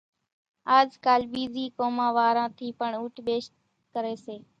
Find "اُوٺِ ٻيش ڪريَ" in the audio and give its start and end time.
3.01-4.15